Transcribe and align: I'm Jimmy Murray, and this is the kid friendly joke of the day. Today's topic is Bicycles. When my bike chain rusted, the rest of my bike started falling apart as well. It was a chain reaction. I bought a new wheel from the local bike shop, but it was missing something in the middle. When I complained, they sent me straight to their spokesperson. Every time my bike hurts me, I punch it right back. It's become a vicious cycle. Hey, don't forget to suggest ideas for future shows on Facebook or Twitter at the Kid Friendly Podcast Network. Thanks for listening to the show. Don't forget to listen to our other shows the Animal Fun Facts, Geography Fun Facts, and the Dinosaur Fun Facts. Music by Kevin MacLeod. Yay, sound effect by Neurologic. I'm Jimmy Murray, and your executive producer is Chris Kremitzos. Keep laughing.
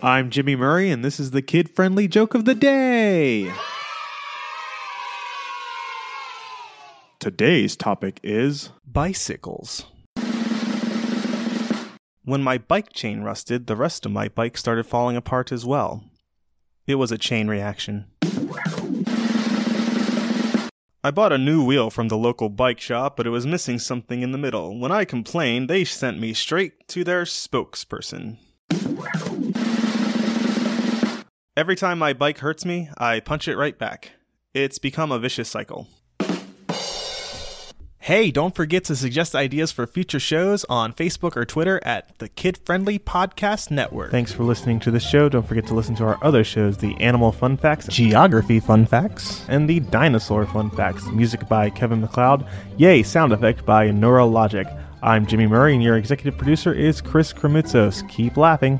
I'm 0.00 0.30
Jimmy 0.30 0.54
Murray, 0.54 0.92
and 0.92 1.04
this 1.04 1.18
is 1.18 1.32
the 1.32 1.42
kid 1.42 1.68
friendly 1.68 2.06
joke 2.06 2.34
of 2.34 2.44
the 2.44 2.54
day. 2.54 3.52
Today's 7.18 7.74
topic 7.74 8.20
is 8.22 8.70
Bicycles. 8.86 9.86
When 12.24 12.44
my 12.44 12.58
bike 12.58 12.92
chain 12.92 13.22
rusted, 13.22 13.66
the 13.66 13.74
rest 13.74 14.06
of 14.06 14.12
my 14.12 14.28
bike 14.28 14.56
started 14.56 14.86
falling 14.86 15.16
apart 15.16 15.50
as 15.50 15.66
well. 15.66 16.04
It 16.86 16.94
was 16.94 17.10
a 17.10 17.18
chain 17.18 17.48
reaction. 17.48 18.06
I 21.02 21.10
bought 21.10 21.32
a 21.32 21.38
new 21.38 21.64
wheel 21.64 21.90
from 21.90 22.06
the 22.06 22.16
local 22.16 22.48
bike 22.50 22.78
shop, 22.80 23.16
but 23.16 23.26
it 23.26 23.30
was 23.30 23.48
missing 23.48 23.80
something 23.80 24.22
in 24.22 24.30
the 24.30 24.38
middle. 24.38 24.78
When 24.78 24.92
I 24.92 25.04
complained, 25.04 25.68
they 25.68 25.84
sent 25.84 26.20
me 26.20 26.34
straight 26.34 26.86
to 26.86 27.02
their 27.02 27.24
spokesperson. 27.24 28.36
Every 31.58 31.74
time 31.74 31.98
my 31.98 32.12
bike 32.12 32.38
hurts 32.38 32.64
me, 32.64 32.88
I 32.98 33.18
punch 33.18 33.48
it 33.48 33.56
right 33.56 33.76
back. 33.76 34.12
It's 34.54 34.78
become 34.78 35.10
a 35.10 35.18
vicious 35.18 35.48
cycle. 35.48 35.88
Hey, 37.98 38.30
don't 38.30 38.54
forget 38.54 38.84
to 38.84 38.94
suggest 38.94 39.34
ideas 39.34 39.72
for 39.72 39.84
future 39.84 40.20
shows 40.20 40.64
on 40.66 40.92
Facebook 40.92 41.36
or 41.36 41.44
Twitter 41.44 41.80
at 41.84 42.16
the 42.20 42.28
Kid 42.28 42.60
Friendly 42.64 43.00
Podcast 43.00 43.72
Network. 43.72 44.12
Thanks 44.12 44.32
for 44.32 44.44
listening 44.44 44.78
to 44.78 44.92
the 44.92 45.00
show. 45.00 45.28
Don't 45.28 45.48
forget 45.48 45.66
to 45.66 45.74
listen 45.74 45.96
to 45.96 46.04
our 46.04 46.24
other 46.24 46.44
shows 46.44 46.76
the 46.76 46.94
Animal 47.00 47.32
Fun 47.32 47.56
Facts, 47.56 47.88
Geography 47.88 48.60
Fun 48.60 48.86
Facts, 48.86 49.44
and 49.48 49.68
the 49.68 49.80
Dinosaur 49.80 50.46
Fun 50.46 50.70
Facts. 50.70 51.08
Music 51.08 51.48
by 51.48 51.70
Kevin 51.70 52.00
MacLeod. 52.00 52.46
Yay, 52.76 53.02
sound 53.02 53.32
effect 53.32 53.66
by 53.66 53.88
Neurologic. 53.88 54.72
I'm 55.02 55.26
Jimmy 55.26 55.48
Murray, 55.48 55.74
and 55.74 55.82
your 55.82 55.96
executive 55.96 56.38
producer 56.38 56.72
is 56.72 57.00
Chris 57.00 57.32
Kremitzos. 57.32 58.08
Keep 58.08 58.36
laughing. 58.36 58.78